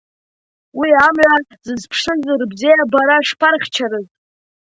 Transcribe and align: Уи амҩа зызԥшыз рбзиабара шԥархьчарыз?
Уи 0.79 0.89
амҩа 1.05 1.35
зызԥшыз 1.63 2.23
рбзиабара 2.39 3.17
шԥархьчарыз? 3.27 4.07